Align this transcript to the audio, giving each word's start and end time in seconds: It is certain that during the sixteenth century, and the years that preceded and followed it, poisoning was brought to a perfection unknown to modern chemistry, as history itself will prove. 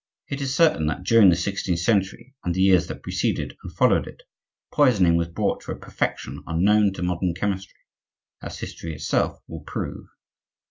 It 0.31 0.41
is 0.41 0.55
certain 0.55 0.87
that 0.87 1.03
during 1.03 1.29
the 1.29 1.35
sixteenth 1.35 1.77
century, 1.81 2.33
and 2.43 2.55
the 2.55 2.61
years 2.63 2.87
that 2.87 3.03
preceded 3.03 3.55
and 3.61 3.71
followed 3.71 4.07
it, 4.07 4.23
poisoning 4.73 5.15
was 5.15 5.27
brought 5.27 5.61
to 5.65 5.71
a 5.73 5.75
perfection 5.75 6.43
unknown 6.47 6.91
to 6.93 7.03
modern 7.03 7.35
chemistry, 7.35 7.81
as 8.41 8.57
history 8.57 8.95
itself 8.95 9.39
will 9.47 9.61
prove. 9.61 10.07